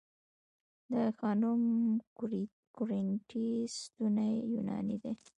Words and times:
د 0.89 0.93
آی 1.03 1.11
خانم 1.19 1.61
کورینتی 2.77 3.47
ستونې 3.77 4.29
یوناني 4.53 4.97
دي 5.03 5.11